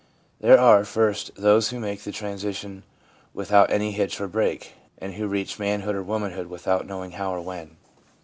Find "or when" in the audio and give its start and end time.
7.35-7.77